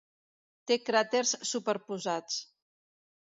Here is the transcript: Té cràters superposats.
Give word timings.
Té 0.69 0.77
cràters 0.85 1.33
superposats. 1.51 2.39